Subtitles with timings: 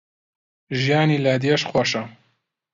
[0.81, 2.03] ژیانی لادێش خۆشە